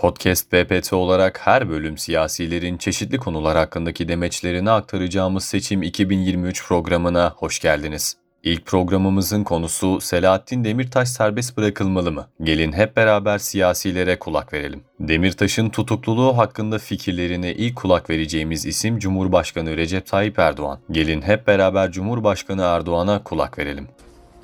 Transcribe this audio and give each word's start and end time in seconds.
Podcast 0.00 0.52
BPT 0.52 0.92
olarak 0.92 1.46
her 1.46 1.70
bölüm 1.70 1.98
siyasilerin 1.98 2.76
çeşitli 2.76 3.18
konular 3.18 3.56
hakkındaki 3.56 4.08
demeçlerini 4.08 4.70
aktaracağımız 4.70 5.44
Seçim 5.44 5.82
2023 5.82 6.68
programına 6.68 7.34
hoş 7.36 7.60
geldiniz. 7.60 8.16
İlk 8.42 8.66
programımızın 8.66 9.44
konusu 9.44 10.00
Selahattin 10.00 10.64
Demirtaş 10.64 11.08
serbest 11.08 11.56
bırakılmalı 11.56 12.12
mı? 12.12 12.26
Gelin 12.42 12.72
hep 12.72 12.96
beraber 12.96 13.38
siyasilere 13.38 14.18
kulak 14.18 14.52
verelim. 14.52 14.80
Demirtaş'ın 15.00 15.68
tutukluluğu 15.68 16.38
hakkında 16.38 16.78
fikirlerine 16.78 17.54
ilk 17.54 17.76
kulak 17.76 18.10
vereceğimiz 18.10 18.66
isim 18.66 18.98
Cumhurbaşkanı 18.98 19.76
Recep 19.76 20.06
Tayyip 20.06 20.38
Erdoğan. 20.38 20.78
Gelin 20.90 21.22
hep 21.22 21.46
beraber 21.46 21.92
Cumhurbaşkanı 21.92 22.62
Erdoğan'a 22.62 23.22
kulak 23.22 23.58
verelim. 23.58 23.88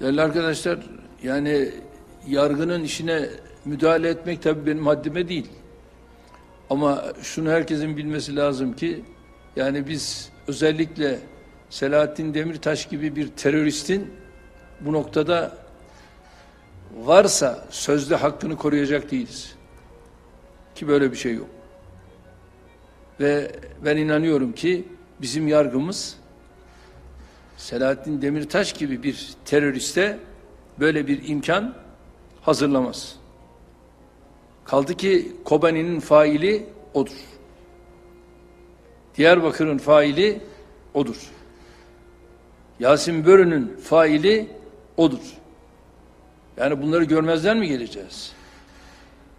Değerli 0.01 0.23
arkadaşlar, 0.23 0.79
yani 1.23 1.69
yargının 2.29 2.85
işine 2.85 3.29
müdahale 3.67 4.09
etmek 4.09 4.43
tabii 4.43 4.67
benim 4.67 4.87
haddime 4.87 5.29
değil. 5.29 5.49
Ama 6.71 7.05
şunu 7.23 7.51
herkesin 7.51 7.97
bilmesi 7.97 8.37
lazım 8.37 8.77
ki, 8.77 9.05
yani 9.57 9.89
biz 9.89 10.31
özellikle 10.49 11.19
Selahattin 11.71 12.35
Demirtaş 12.35 12.89
gibi 12.89 13.17
bir 13.17 13.29
teröristin 13.29 14.15
bu 14.81 14.93
noktada 14.93 15.59
varsa 17.05 17.65
sözde 17.71 18.17
hakkını 18.17 18.57
koruyacak 18.57 19.11
değiliz. 19.11 19.55
Ki 20.75 20.89
böyle 20.89 21.13
bir 21.13 21.17
şey 21.17 21.35
yok. 21.35 21.49
Ve 23.21 23.53
ben 23.85 23.97
inanıyorum 23.97 24.53
ki 24.53 24.85
bizim 25.21 25.49
yargımız 25.49 26.17
Selahattin 27.57 28.23
Demirtaş 28.23 28.73
gibi 28.73 29.03
bir 29.03 29.31
teröriste 29.45 30.19
böyle 30.81 31.07
bir 31.07 31.29
imkan 31.29 31.75
hazırlamaz. 32.43 33.17
Kaldı 34.67 34.95
ki 34.95 35.33
Kobani'nin 35.45 36.01
faili 36.01 36.67
odur. 36.95 37.17
Diyarbakır'ın 39.17 39.79
faili 39.79 40.41
odur. 40.95 41.31
Yasin 42.81 43.27
Börü'nün 43.27 43.77
faili 43.77 44.49
odur. 44.97 45.37
Yani 46.57 46.83
bunları 46.83 47.05
görmezden 47.05 47.59
mi 47.59 47.69
geleceğiz? 47.69 48.33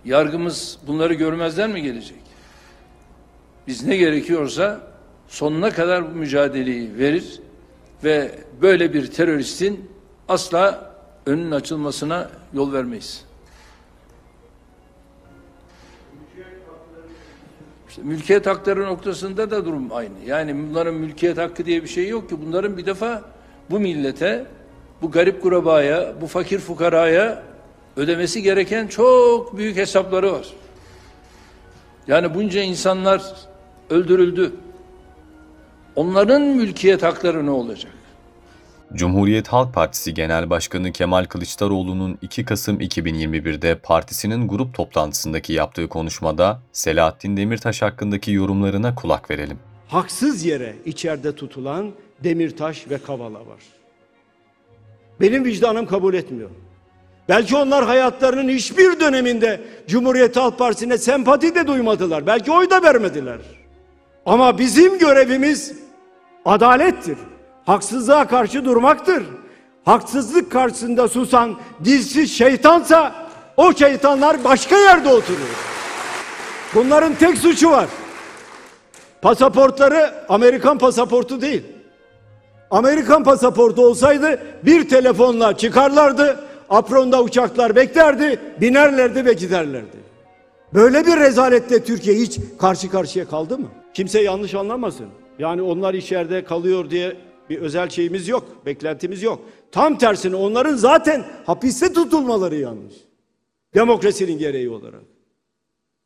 Yargımız 0.06 0.78
bunları 0.88 1.14
görmezden 1.14 1.70
mi 1.70 1.82
gelecek? 1.82 2.22
Biz 3.68 3.84
ne 3.84 3.98
gerekiyorsa 3.98 4.82
sonuna 5.28 5.70
kadar 5.70 6.12
bu 6.12 6.16
mücadeleyi 6.16 6.98
verir 6.98 7.40
ve 8.04 8.32
böyle 8.62 8.94
bir 8.94 9.12
teröristin 9.12 9.92
asla 10.28 10.94
önünün 11.26 11.52
açılmasına 11.52 12.30
yol 12.54 12.74
vermeyiz. 12.74 13.27
Mülkiyet 18.04 18.48
hakları 18.48 18.86
noktasında 18.86 19.52
da 19.52 19.66
durum 19.66 19.94
aynı. 19.94 20.14
Yani 20.26 20.70
bunların 20.70 20.94
mülkiyet 20.94 21.38
hakkı 21.38 21.66
diye 21.66 21.84
bir 21.84 21.88
şey 21.88 22.08
yok 22.08 22.30
ki. 22.30 22.36
Bunların 22.46 22.78
bir 22.78 22.86
defa 22.86 23.24
bu 23.70 23.80
millete, 23.80 24.46
bu 25.02 25.12
garip 25.12 25.42
kurabaya, 25.42 26.14
bu 26.22 26.28
fakir 26.28 26.60
fukaraya 26.60 27.44
ödemesi 27.98 28.44
gereken 28.44 28.88
çok 28.88 29.58
büyük 29.58 29.78
hesapları 29.78 30.34
var. 30.34 30.48
Yani 32.08 32.36
bunca 32.36 32.62
insanlar 32.62 33.34
öldürüldü. 33.90 34.52
Onların 35.96 36.42
mülkiyet 36.42 37.04
hakları 37.04 37.46
ne 37.46 37.52
olacak? 37.52 37.92
Cumhuriyet 38.94 39.48
Halk 39.48 39.74
Partisi 39.74 40.14
Genel 40.14 40.50
Başkanı 40.50 40.92
Kemal 40.92 41.26
Kılıçdaroğlu'nun 41.26 42.18
2 42.22 42.46
Kasım 42.46 42.80
2021'de 42.80 43.76
partisinin 43.76 44.48
grup 44.48 44.74
toplantısındaki 44.74 45.54
yaptığı 45.54 45.88
konuşmada 45.90 46.60
Selahattin 46.72 47.38
Demirtaş 47.38 47.82
hakkındaki 47.82 48.32
yorumlarına 48.32 48.96
kulak 48.96 49.32
verelim. 49.32 49.60
haksız 49.88 50.46
yere 50.46 50.76
içeride 50.86 51.36
tutulan 51.36 51.92
Demirtaş 52.24 52.90
ve 52.90 52.98
Kavala 52.98 53.40
var. 53.40 53.60
Benim 55.22 55.46
vicdanım 55.46 55.86
kabul 55.86 56.14
etmiyor. 56.14 56.50
Belki 57.30 57.56
onlar 57.56 57.86
hayatlarının 57.86 58.50
hiçbir 58.50 59.00
döneminde 59.00 59.62
Cumhuriyet 59.88 60.36
Halk 60.36 60.58
Partisi'ne 60.60 60.98
sempati 60.98 61.56
de 61.56 61.68
duymadılar. 61.68 62.28
Belki 62.28 62.52
oy 62.52 62.70
da 62.70 62.84
vermediler. 62.84 63.40
Ama 64.26 64.58
bizim 64.58 65.00
görevimiz 65.00 65.74
adalettir. 66.46 67.18
Haksızlığa 67.68 68.28
karşı 68.28 68.66
durmaktır. 68.66 69.24
Haksızlık 69.86 70.52
karşısında 70.52 71.08
susan 71.08 71.56
dilsiz 71.84 72.32
şeytansa 72.38 73.16
o 73.58 73.74
şeytanlar 73.74 74.44
başka 74.44 74.78
yerde 74.78 75.10
oturuyor. 75.10 75.48
Bunların 76.76 77.16
tek 77.16 77.38
suçu 77.38 77.72
var. 77.72 77.88
Pasaportları 79.22 80.14
Amerikan 80.30 80.78
pasaportu 80.78 81.42
değil. 81.42 81.64
Amerikan 82.72 83.24
pasaportu 83.24 83.86
olsaydı 83.86 84.40
bir 84.64 84.90
telefonla 84.90 85.58
çıkarlardı, 85.58 86.40
apronda 86.70 87.24
uçaklar 87.24 87.76
beklerdi, 87.76 88.40
binerlerdi 88.62 89.26
ve 89.26 89.34
giderlerdi. 89.34 89.98
Böyle 90.74 91.06
bir 91.06 91.18
rezalette 91.18 91.84
Türkiye 91.84 92.16
hiç 92.16 92.40
karşı 92.60 92.90
karşıya 92.90 93.28
kaldı 93.28 93.58
mı? 93.58 93.68
Kimse 93.94 94.22
yanlış 94.22 94.56
anlamasın. 94.56 95.08
Yani 95.40 95.62
onlar 95.62 95.94
içeride 95.94 96.44
kalıyor 96.44 96.90
diye 96.90 97.27
bir 97.50 97.60
özel 97.60 97.90
şeyimiz 97.90 98.28
yok, 98.28 98.66
beklentimiz 98.66 99.24
yok. 99.24 99.40
Tam 99.72 99.98
tersine 99.98 100.36
onların 100.36 100.76
zaten 100.76 101.24
hapiste 101.46 101.94
tutulmaları 101.94 102.56
yanlış. 102.56 102.94
Demokrasinin 103.76 104.38
gereği 104.38 104.70
olarak. 104.70 105.02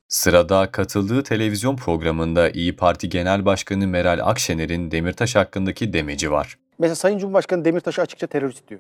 Sırada 0.08 0.72
katıldığı 0.72 1.24
televizyon 1.24 1.76
programında 1.76 2.50
İyi 2.50 2.76
Parti 2.76 3.10
Genel 3.10 3.46
Başkanı 3.46 3.88
Meral 3.88 4.20
Akşener'in 4.24 4.92
Demirtaş 4.92 5.36
hakkındaki 5.36 5.94
demeci 5.94 6.32
var. 6.32 6.58
Mesela 6.80 6.96
Sayın 6.96 7.18
Cumhurbaşkanı 7.18 7.66
Demirtaş'ı 7.66 8.02
açıkça 8.02 8.28
terörist 8.28 8.68
diyor. 8.68 8.80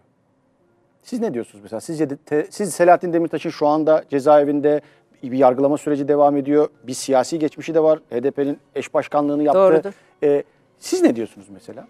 Siz 1.03 1.19
ne 1.19 1.33
diyorsunuz 1.33 1.63
mesela? 1.63 1.81
Sizce 1.81 2.09
de, 2.09 2.15
te- 2.17 2.47
siz 2.49 2.73
Selahattin 2.73 3.13
Demirtaş'ın 3.13 3.49
şu 3.49 3.67
anda 3.67 4.03
cezaevinde 4.09 4.81
bir 5.23 5.37
yargılama 5.37 5.77
süreci 5.77 6.07
devam 6.07 6.37
ediyor. 6.37 6.69
Bir 6.87 6.93
siyasi 6.93 7.39
geçmişi 7.39 7.73
de 7.73 7.83
var. 7.83 7.99
HDP'nin 8.11 8.57
eş 8.75 8.93
başkanlığını 8.93 9.43
yaptı. 9.43 9.59
Doğrudur. 9.59 9.93
Ee, 10.23 10.43
siz 10.79 11.01
ne 11.01 11.15
diyorsunuz 11.15 11.47
mesela? 11.49 11.87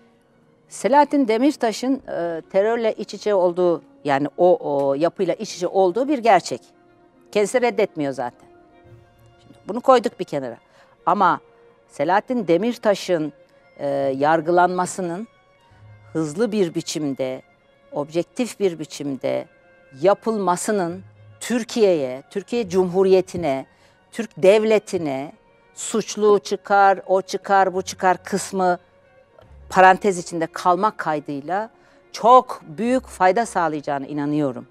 Selahattin 0.71 1.27
Demirtaş'ın 1.27 1.95
e, 1.95 2.41
terörle 2.51 2.93
iç 2.93 3.13
içe 3.13 3.33
olduğu 3.33 3.81
yani 4.03 4.27
o, 4.37 4.57
o 4.59 4.93
yapıyla 4.93 5.33
iç 5.33 5.55
içe 5.55 5.67
olduğu 5.67 6.07
bir 6.07 6.17
gerçek. 6.17 6.61
Kendisi 7.31 7.61
reddetmiyor 7.61 8.13
zaten. 8.13 8.47
Şimdi 9.41 9.59
bunu 9.67 9.81
koyduk 9.81 10.19
bir 10.19 10.25
kenara. 10.25 10.57
Ama 11.05 11.39
Selahattin 11.87 12.47
Demirtaş'ın 12.47 13.33
e, 13.77 13.87
yargılanmasının 14.17 15.27
hızlı 16.13 16.51
bir 16.51 16.75
biçimde, 16.75 17.41
objektif 17.91 18.59
bir 18.59 18.79
biçimde 18.79 19.45
yapılmasının 20.01 21.03
Türkiye'ye, 21.39 22.23
Türkiye 22.29 22.69
Cumhuriyeti'ne, 22.69 23.65
Türk 24.11 24.29
devletine 24.37 25.33
suçlu 25.75 26.39
çıkar, 26.39 26.99
o 27.07 27.21
çıkar, 27.21 27.73
bu 27.73 27.81
çıkar 27.81 28.23
kısmı 28.23 28.79
parantez 29.71 30.17
içinde 30.17 30.47
kalmak 30.47 30.97
kaydıyla 30.97 31.69
çok 32.11 32.61
büyük 32.63 33.07
fayda 33.07 33.45
sağlayacağına 33.45 34.05
inanıyorum. 34.05 34.67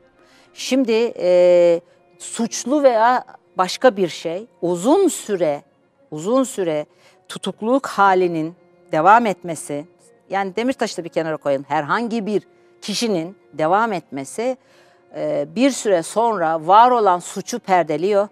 Şimdi 0.55 1.12
e, 1.19 1.81
suçlu 2.19 2.83
veya 2.83 3.25
başka 3.59 3.97
bir 3.97 4.09
şey 4.09 4.47
uzun 4.62 5.09
süre 5.09 5.62
uzun 6.10 6.44
süre 6.44 6.87
tutukluluk 7.28 7.87
halinin 7.87 8.55
devam 8.93 9.27
etmesi 9.27 9.87
yani 10.31 10.56
Demirtaş'ı 10.56 10.97
da 10.97 11.05
bir 11.05 11.09
kenara 11.09 11.37
koyalım 11.37 11.65
herhangi 11.69 12.27
bir 12.27 12.43
kişinin 12.83 13.37
devam 13.53 13.93
etmesi 13.93 14.56
e, 15.16 15.47
bir 15.56 15.71
süre 15.71 16.03
sonra 16.03 16.66
var 16.66 16.91
olan 16.91 17.19
suçu 17.19 17.59
perdeliyor 17.59 18.28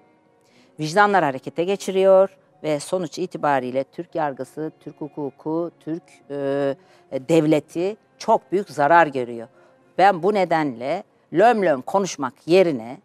vicdanlar 0.80 1.24
harekete 1.24 1.64
geçiriyor 1.64 2.30
ve 2.62 2.80
sonuç 2.80 3.18
itibariyle 3.18 3.84
Türk 3.84 4.14
yargısı, 4.14 4.72
Türk 4.80 5.00
hukuku, 5.00 5.70
Türk 5.80 6.02
e, 6.30 6.36
devleti 7.12 7.96
çok 8.18 8.52
büyük 8.52 8.70
zarar 8.70 9.06
görüyor. 9.06 9.48
Ben 9.98 10.22
bu 10.22 10.34
nedenle 10.34 11.02
löm 11.32 11.62
löm 11.62 11.82
konuşmak 11.82 12.34
yerine 12.46 12.98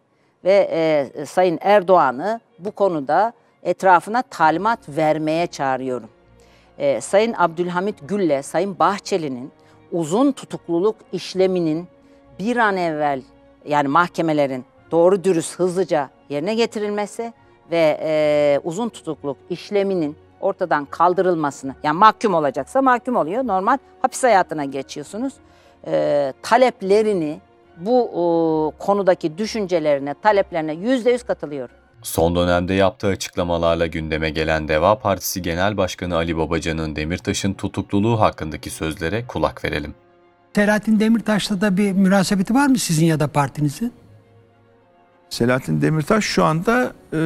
ve 0.44 0.68
e, 0.70 1.26
Sayın 1.26 1.58
Erdoğan'ı 1.62 2.40
bu 2.58 2.70
konuda 2.70 3.32
etrafına 3.62 4.22
talimat 4.22 4.78
vermeye 4.88 5.46
çağırıyorum. 5.46 6.08
E, 6.78 7.00
Sayın 7.00 7.34
Abdülhamit 7.38 8.08
Gül'le 8.08 8.42
Sayın 8.42 8.78
Bahçeli'nin 8.78 9.52
uzun 9.92 10.32
tutukluluk 10.32 10.96
işleminin 11.12 11.88
bir 12.38 12.56
an 12.56 12.76
evvel 12.76 13.22
yani 13.66 13.88
mahkemelerin 13.88 14.64
doğru 14.90 15.24
dürüst 15.24 15.58
hızlıca 15.58 16.10
yerine 16.28 16.54
getirilmesi 16.54 17.32
ve 17.70 18.00
e, 18.02 18.60
uzun 18.64 18.88
tutukluk 18.88 19.36
işleminin 19.50 20.16
ortadan 20.40 20.84
kaldırılmasını 20.84 21.74
yani 21.82 21.98
mahkum 21.98 22.34
olacaksa 22.34 22.82
mahkum 22.82 23.16
oluyor 23.16 23.46
normal 23.46 23.78
hapis 24.02 24.22
hayatına 24.22 24.64
geçiyorsunuz 24.64 25.32
E, 25.86 26.32
taleplerini 26.42 27.40
bu 27.76 28.04
e, 28.08 28.18
konudaki 28.84 29.38
düşüncelerine 29.38 30.14
taleplerine 30.22 30.74
yüzde 30.74 31.10
yüz 31.10 31.22
katılıyorum. 31.22 31.74
Son 32.02 32.36
dönemde 32.36 32.74
yaptığı 32.74 33.06
açıklamalarla 33.06 33.86
gündeme 33.86 34.30
gelen 34.30 34.68
Deva 34.68 34.98
Partisi 34.98 35.42
Genel 35.42 35.76
Başkanı 35.76 36.16
Ali 36.16 36.36
Babacan'ın 36.36 36.96
Demirtaş'ın 36.96 37.54
tutukluluğu 37.54 38.20
hakkındaki 38.20 38.70
sözlere 38.70 39.26
kulak 39.26 39.64
verelim. 39.64 39.94
Selahattin 40.54 41.00
Demirtaş'la 41.00 41.60
da 41.60 41.76
bir 41.76 41.92
münasebeti 41.92 42.54
var 42.54 42.66
mı 42.66 42.78
sizin 42.78 43.06
ya 43.06 43.20
da 43.20 43.28
partinizin? 43.28 43.92
Selahattin 45.34 45.82
Demirtaş 45.82 46.24
şu 46.24 46.44
anda 46.44 46.92
e, 47.12 47.20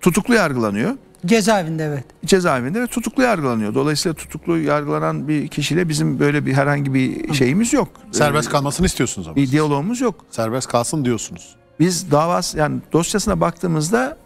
tutuklu 0.00 0.34
yargılanıyor. 0.34 0.90
Cezaevinde 1.26 1.84
evet. 1.84 2.04
Cezaevinde 2.24 2.82
ve 2.82 2.86
tutuklu 2.86 3.22
yargılanıyor. 3.22 3.74
Dolayısıyla 3.74 4.14
tutuklu 4.14 4.58
yargılanan 4.58 5.28
bir 5.28 5.48
kişiyle 5.48 5.88
bizim 5.88 6.20
böyle 6.20 6.46
bir 6.46 6.52
herhangi 6.52 6.94
bir 6.94 7.34
şeyimiz 7.34 7.72
yok. 7.72 7.88
Serbest 8.12 8.48
Ee, 8.48 8.50
kalmasını 8.50 8.86
istiyorsunuz 8.86 9.28
ama. 9.28 9.36
Bir 9.36 9.50
diyalogumuz 9.50 10.00
yok. 10.00 10.14
Serbest 10.30 10.68
kalsın 10.68 11.04
diyorsunuz. 11.04 11.56
Biz 11.80 12.10
davası 12.10 12.58
yani 12.58 12.80
dosyasına 12.92 13.40
baktığımızda 13.40 14.16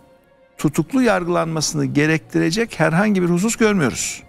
tutuklu 0.58 1.02
yargılanmasını 1.02 1.84
gerektirecek 1.84 2.80
herhangi 2.80 3.22
bir 3.22 3.28
husus 3.28 3.56
görmüyoruz. 3.56 4.22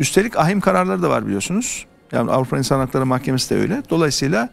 Üstelik 0.00 0.36
ahim 0.36 0.60
kararları 0.60 1.02
da 1.02 1.10
var 1.10 1.26
biliyorsunuz. 1.26 1.86
Yani 2.12 2.30
Avrupa 2.30 2.58
İnsan 2.58 2.78
Hakları 2.78 3.06
Mahkemesi 3.06 3.50
de 3.54 3.60
öyle. 3.60 3.82
Dolayısıyla 3.90 4.48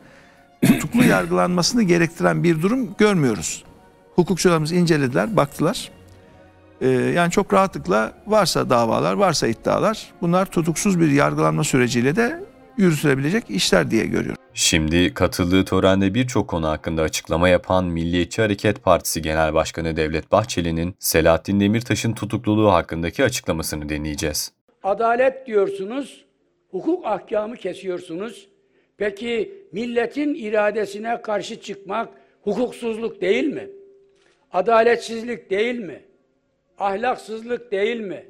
tutuklu 0.62 1.04
yargılanmasını 1.10 1.84
gerektiren 1.84 2.44
bir 2.44 2.62
durum 2.62 2.96
görmüyoruz. 2.98 3.64
Hukukçularımız 4.16 4.72
incelediler, 4.72 5.36
baktılar. 5.38 5.92
Ee, 6.82 6.88
yani 6.90 7.32
çok 7.32 7.54
rahatlıkla 7.54 8.14
varsa 8.28 8.70
davalar, 8.70 9.14
varsa 9.14 9.48
iddialar 9.48 10.14
bunlar 10.22 10.46
tutuksuz 10.46 11.00
bir 11.00 11.12
yargılanma 11.12 11.64
süreciyle 11.64 12.16
de 12.16 12.44
yürütülebilecek 12.78 13.50
işler 13.50 13.92
diye 13.92 14.06
görüyorum. 14.06 14.42
Şimdi 14.54 15.14
katıldığı 15.14 15.66
törende 15.66 16.14
birçok 16.14 16.48
konu 16.48 16.68
hakkında 16.68 17.02
açıklama 17.02 17.50
yapan 17.50 17.86
Milliyetçi 17.86 18.42
Hareket 18.42 18.84
Partisi 18.84 19.22
Genel 19.22 19.54
Başkanı 19.54 19.98
Devlet 19.98 20.32
Bahçeli'nin 20.32 20.96
Selahattin 21.00 21.60
Demirtaş'ın 21.60 22.14
tutukluluğu 22.14 22.72
hakkındaki 22.74 23.24
açıklamasını 23.24 23.90
dinleyeceğiz. 23.90 24.52
Adalet 24.84 25.48
diyorsunuz, 25.48 26.26
hukuk 26.72 27.06
ahkamı 27.06 27.56
kesiyorsunuz. 27.56 28.48
Peki 28.98 29.64
milletin 29.72 30.34
iradesine 30.36 31.22
karşı 31.22 31.62
çıkmak 31.62 32.10
hukuksuzluk 32.42 33.22
değil 33.22 33.44
mi? 33.44 33.70
Adaletsizlik 34.54 35.50
değil 35.50 35.80
mi? 35.80 36.02
Ahlaksızlık 36.78 37.72
değil 37.72 38.00
mi? 38.00 38.26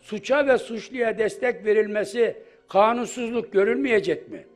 Suça 0.00 0.46
ve 0.46 0.58
suçluya 0.58 1.18
destek 1.18 1.64
verilmesi 1.64 2.36
kanunsuzluk 2.68 3.52
görülmeyecek 3.52 4.30
mi? 4.30 4.46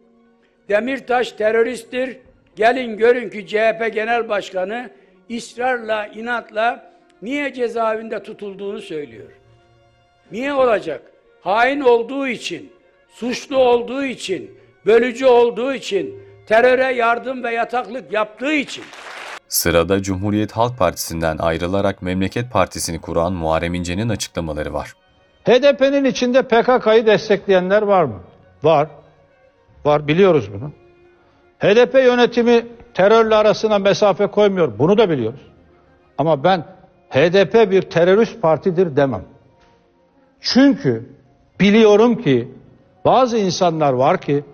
Demirtaş 0.68 1.32
teröristtir. 1.32 2.18
Gelin 2.56 2.96
görün 2.96 3.30
ki 3.30 3.46
CHP 3.46 3.94
Genel 3.94 4.28
Başkanı 4.28 4.90
ısrarla, 5.36 6.06
inatla 6.06 6.92
niye 7.22 7.52
cezaevinde 7.52 8.22
tutulduğunu 8.22 8.80
söylüyor. 8.80 9.30
Niye 10.32 10.52
olacak? 10.52 11.02
Hain 11.40 11.80
olduğu 11.80 12.28
için, 12.28 12.72
suçlu 13.08 13.56
olduğu 13.56 14.04
için, 14.04 14.59
bölücü 14.86 15.26
olduğu 15.26 15.74
için, 15.74 16.14
teröre 16.46 16.94
yardım 16.94 17.44
ve 17.44 17.50
yataklık 17.54 18.12
yaptığı 18.12 18.52
için. 18.52 18.84
Sırada 19.48 20.02
Cumhuriyet 20.02 20.52
Halk 20.52 20.78
Partisi'nden 20.78 21.38
ayrılarak 21.38 22.02
Memleket 22.02 22.52
Partisi'ni 22.52 23.00
kuran 23.00 23.32
Muharrem 23.32 23.74
İnce'nin 23.74 24.08
açıklamaları 24.08 24.72
var. 24.72 24.92
HDP'nin 25.44 26.04
içinde 26.04 26.42
PKK'yı 26.42 27.06
destekleyenler 27.06 27.82
var 27.82 28.04
mı? 28.04 28.20
Var. 28.62 28.88
Var 29.84 30.08
biliyoruz 30.08 30.50
bunu. 30.54 30.72
HDP 31.58 31.94
yönetimi 31.94 32.66
terörle 32.94 33.34
arasına 33.34 33.78
mesafe 33.78 34.26
koymuyor. 34.26 34.78
Bunu 34.78 34.98
da 34.98 35.10
biliyoruz. 35.10 35.40
Ama 36.18 36.44
ben 36.44 36.64
HDP 37.10 37.70
bir 37.70 37.82
terörist 37.82 38.42
partidir 38.42 38.96
demem. 38.96 39.24
Çünkü 40.40 41.10
biliyorum 41.60 42.22
ki 42.22 42.48
bazı 43.04 43.38
insanlar 43.38 43.92
var 43.92 44.20
ki 44.20 44.44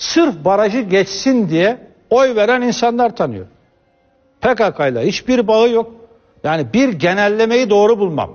sırf 0.00 0.44
barajı 0.44 0.80
geçsin 0.80 1.48
diye 1.48 1.78
oy 2.10 2.36
veren 2.36 2.62
insanlar 2.62 3.16
tanıyor. 3.16 3.46
PKK 4.40 4.80
ile 4.92 5.06
hiçbir 5.06 5.48
bağı 5.48 5.70
yok. 5.70 5.90
Yani 6.44 6.66
bir 6.74 6.88
genellemeyi 6.92 7.70
doğru 7.70 7.98
bulmam. 7.98 8.30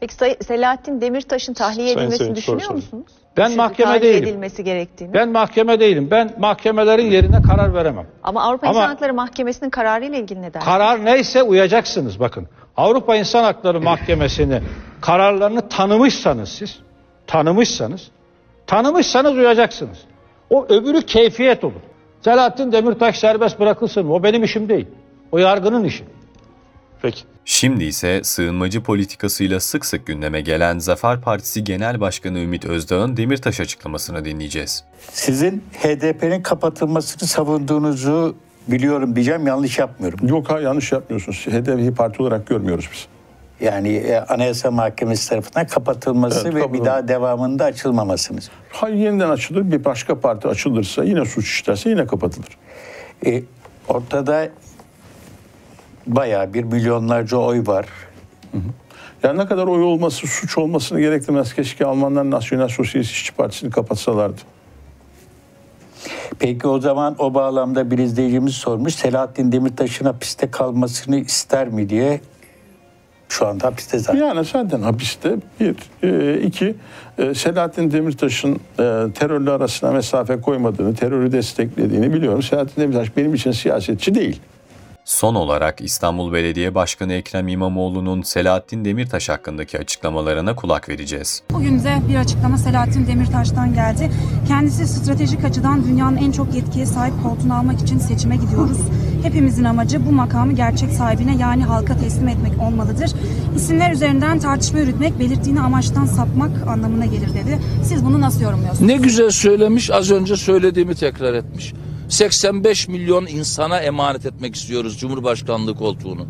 Peki 0.00 0.14
Say- 0.14 0.36
Selahattin 0.46 1.00
Demirtaş'ın 1.00 1.54
tahliye 1.54 1.86
Sayın 1.86 1.98
edilmesini 1.98 2.18
Sayın, 2.18 2.34
düşünüyor 2.36 2.60
soru 2.60 2.76
musunuz? 2.76 3.06
Ben 3.36 3.44
Çünkü 3.46 3.56
mahkeme 3.56 3.92
tahliye 3.92 4.12
değilim. 4.14 4.28
edilmesi 4.28 4.64
gerektiğini. 4.64 5.14
Ben 5.14 5.28
mahkeme 5.28 5.80
değilim. 5.80 6.08
Ben 6.10 6.30
mahkemelerin 6.38 7.10
yerine 7.10 7.42
karar 7.42 7.74
veremem. 7.74 8.06
Ama 8.22 8.42
Avrupa 8.42 8.66
Ama- 8.68 8.78
İnsan 8.80 8.88
Hakları 8.88 9.14
Mahkemesi'nin 9.14 9.70
kararıyla 9.70 10.18
ilgili 10.18 10.42
ne 10.42 10.54
dersiniz? 10.54 10.64
Karar 10.64 11.04
neyse 11.04 11.42
uyacaksınız 11.42 12.20
bakın. 12.20 12.48
Avrupa 12.76 13.16
İnsan 13.16 13.44
Hakları 13.44 13.80
Mahkemesi'ni 13.80 14.60
kararlarını 15.00 15.68
tanımışsanız 15.68 16.48
siz, 16.48 16.78
tanımışsanız, 17.26 18.10
tanımışsanız 18.66 19.32
uyacaksınız. 19.32 19.98
O 20.54 20.66
öbürü 20.68 21.02
keyfiyet 21.02 21.64
olur. 21.64 21.80
Selahattin 22.20 22.72
Demirtaş 22.72 23.18
serbest 23.18 23.60
bırakılsın 23.60 24.06
mı? 24.06 24.14
O 24.14 24.22
benim 24.22 24.44
işim 24.44 24.68
değil. 24.68 24.86
O 25.32 25.38
yargının 25.38 25.84
işi. 25.84 26.04
Peki. 27.02 27.22
Şimdi 27.44 27.84
ise 27.84 28.24
sığınmacı 28.24 28.82
politikasıyla 28.82 29.60
sık 29.60 29.86
sık 29.86 30.06
gündeme 30.06 30.40
gelen 30.40 30.78
Zafer 30.78 31.20
Partisi 31.20 31.64
Genel 31.64 32.00
Başkanı 32.00 32.38
Ümit 32.38 32.64
Özdağ'ın 32.64 33.16
Demirtaş 33.16 33.60
açıklamasını 33.60 34.24
dinleyeceğiz. 34.24 34.84
Sizin 35.12 35.64
HDP'nin 35.82 36.42
kapatılmasını 36.42 37.28
savunduğunuzu 37.28 38.36
biliyorum 38.68 39.16
diyeceğim 39.16 39.46
yanlış 39.46 39.78
yapmıyorum. 39.78 40.28
Yok 40.28 40.50
ha 40.50 40.60
yanlış 40.60 40.92
yapmıyorsunuz. 40.92 41.46
HDP'yi 41.46 41.94
parti 41.94 42.22
olarak 42.22 42.46
görmüyoruz 42.46 42.88
biz. 42.92 43.13
Yani 43.64 43.88
e, 43.88 44.18
Anayasa 44.18 44.70
Mahkemesi 44.70 45.28
tarafından 45.28 45.66
kapatılması 45.66 46.48
Evet, 46.48 46.64
ve 46.64 46.72
bir 46.72 46.84
daha 46.84 47.08
devamında 47.08 47.64
açılmamasınız. 47.64 48.50
Hayır 48.72 48.96
yeniden 48.96 49.30
açılır. 49.30 49.70
Bir 49.70 49.84
başka 49.84 50.20
parti 50.20 50.48
açılırsa 50.48 51.04
yine 51.04 51.24
suç 51.24 51.44
işlerse 51.46 51.90
yine 51.90 52.06
kapatılır. 52.06 52.58
E, 53.26 53.42
ortada 53.88 54.48
bayağı 56.06 56.54
bir 56.54 56.64
milyonlarca 56.64 57.36
oy 57.36 57.66
var. 57.66 57.86
Yani 59.22 59.38
ne 59.38 59.46
kadar 59.46 59.66
oy 59.66 59.82
olması 59.82 60.26
suç 60.26 60.58
olmasını 60.58 61.00
gerektirmez. 61.00 61.54
Keşke 61.54 61.86
Almanlar 61.86 62.30
Nasyonel 62.30 62.68
Sosyalist 62.68 63.10
İşçi 63.10 63.32
Partisi'ni 63.32 63.70
kapatsalardı. 63.70 64.40
Peki 66.38 66.68
o 66.68 66.80
zaman 66.80 67.14
o 67.18 67.34
bağlamda 67.34 67.90
bir 67.90 67.98
izleyicimiz 67.98 68.54
sormuş. 68.54 68.94
Selahattin 68.94 69.52
Demirtaş'ın 69.52 70.04
hapiste 70.04 70.50
kalmasını 70.50 71.16
ister 71.16 71.68
mi 71.68 71.88
diye. 71.88 72.20
Şu 73.38 73.46
anda 73.46 73.66
hapiste 73.66 73.98
zaten. 73.98 74.18
Yani 74.18 74.44
zaten 74.44 74.82
hapiste 74.82 75.36
bir, 75.60 75.76
e, 76.02 76.40
iki 76.40 76.74
e, 77.18 77.34
Selahattin 77.34 77.90
Demirtaş'ın 77.90 78.54
e, 78.54 78.56
terörle 79.14 79.50
arasına 79.50 79.92
mesafe 79.92 80.40
koymadığını, 80.40 80.94
terörü 80.94 81.32
desteklediğini 81.32 82.12
biliyorum. 82.12 82.42
Selahattin 82.42 82.82
Demirtaş 82.82 83.16
benim 83.16 83.34
için 83.34 83.52
siyasetçi 83.52 84.14
değil. 84.14 84.40
Son 85.04 85.34
olarak 85.34 85.80
İstanbul 85.80 86.32
Belediye 86.32 86.74
Başkanı 86.74 87.12
Ekrem 87.12 87.48
İmamoğlu'nun 87.48 88.22
Selahattin 88.22 88.84
Demirtaş 88.84 89.28
hakkındaki 89.28 89.78
açıklamalarına 89.78 90.56
kulak 90.56 90.88
vereceğiz. 90.88 91.42
Bugün 91.50 91.84
de 91.84 91.96
bir 92.08 92.16
açıklama 92.16 92.58
Selahattin 92.58 93.06
Demirtaş'tan 93.06 93.74
geldi. 93.74 94.10
Kendisi 94.48 94.86
stratejik 94.86 95.44
açıdan 95.44 95.84
dünyanın 95.84 96.16
en 96.16 96.32
çok 96.32 96.54
yetkiye 96.54 96.86
sahip 96.86 97.14
koltuğunu 97.22 97.54
almak 97.54 97.80
için 97.80 97.98
seçime 97.98 98.36
gidiyoruz. 98.36 98.78
Hepimizin 99.24 99.64
amacı 99.64 100.06
bu 100.06 100.12
makamı 100.12 100.52
gerçek 100.52 100.90
sahibine 100.90 101.36
yani 101.36 101.64
halka 101.64 101.96
teslim 101.96 102.28
etmek 102.28 102.62
olmalıdır. 102.62 103.10
İsimler 103.56 103.92
üzerinden 103.92 104.38
tartışma 104.38 104.78
yürütmek 104.78 105.18
belirttiğini 105.18 105.60
amaçtan 105.60 106.06
sapmak 106.06 106.68
anlamına 106.68 107.06
gelir 107.06 107.28
dedi. 107.28 107.58
Siz 107.84 108.04
bunu 108.04 108.20
nasıl 108.20 108.40
yorumluyorsunuz? 108.40 108.86
Ne 108.86 108.96
güzel 108.96 109.30
söylemiş, 109.30 109.90
az 109.90 110.10
önce 110.10 110.36
söylediğimi 110.36 110.94
tekrar 110.94 111.34
etmiş. 111.34 111.72
85 112.08 112.88
milyon 112.88 113.26
insana 113.26 113.80
emanet 113.80 114.26
etmek 114.26 114.54
istiyoruz 114.54 114.98
Cumhurbaşkanlığı 114.98 115.74
koltuğunu. 115.74 116.26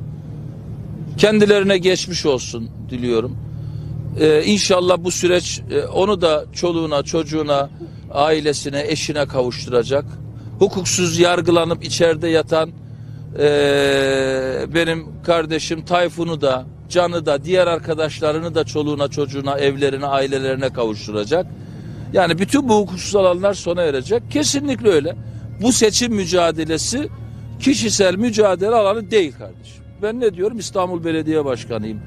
Kendilerine 1.17 1.79
geçmiş 1.79 2.27
olsun 2.27 2.71
diliyorum. 2.91 3.37
Ee, 4.21 4.43
inşallah 4.45 4.97
bu 4.99 5.11
süreç 5.11 5.63
e, 5.71 5.87
onu 5.87 6.21
da 6.21 6.45
çoluğuna, 6.53 7.03
çocuğuna, 7.03 7.71
ailesine, 8.13 8.85
eşine 8.89 9.27
kavuşturacak. 9.27 10.05
Hukuksuz 10.59 11.19
yargılanıp 11.19 11.85
içeride 11.85 12.29
yatan 12.29 12.71
e, 13.39 13.47
benim 14.75 15.07
kardeşim 15.23 15.85
Tayfun'u 15.85 16.41
da, 16.41 16.65
Can'ı 16.89 17.27
da, 17.27 17.45
diğer 17.45 17.67
arkadaşlarını 17.67 18.55
da 18.55 18.65
çoluğuna, 18.65 19.09
çocuğuna, 19.09 19.59
evlerine, 19.59 20.07
ailelerine 20.07 20.73
kavuşturacak. 20.73 21.47
Yani 22.13 22.39
bütün 22.39 22.69
bu 22.69 22.79
hukuksuz 22.79 23.17
alanlar 23.17 23.55
sona 23.55 23.83
erecek. 23.83 24.23
Kesinlikle 24.31 24.89
öyle. 24.89 25.17
Bu 25.63 25.73
seçim 25.73 26.15
mücadelesi 26.15 27.09
kişisel 27.61 28.15
mücadele 28.15 28.75
alanı 28.75 29.11
değil 29.11 29.33
kardeşim. 29.39 29.85
Ben 30.03 30.21
ne 30.21 30.35
diyorum? 30.35 30.59
İstanbul 30.59 31.05
Belediye 31.05 31.45
Başkanıyım. 31.45 32.01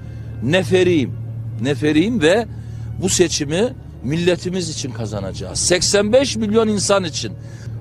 Neferiyim. 0.44 1.14
Neferiyim 1.62 2.22
ve 2.22 2.46
bu 3.02 3.10
seçimi 3.10 3.74
milletimiz 4.04 4.70
için 4.70 4.92
kazanacağız. 4.92 5.60
85 5.60 6.36
milyon 6.36 6.68
insan 6.68 7.04
için. 7.04 7.34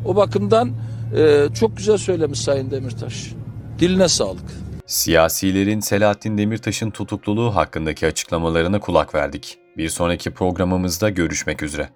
O 0.04 0.16
bakımdan 0.16 0.70
e, 1.14 1.48
çok 1.54 1.76
güzel 1.76 1.96
söylemiş 1.96 2.40
Sayın 2.40 2.70
Demirtaş. 2.70 3.32
Diline 3.78 4.08
sağlık. 4.08 4.44
Siyasilerin 4.86 5.80
Selahattin 5.80 6.38
Demirtaş'ın 6.38 6.90
tutukluluğu 6.90 7.54
hakkındaki 7.54 8.06
açıklamalarına 8.06 8.80
kulak 8.80 9.14
verdik. 9.14 9.58
Bir 9.76 9.88
sonraki 9.88 10.30
programımızda 10.30 11.10
görüşmek 11.10 11.62
üzere. 11.62 11.88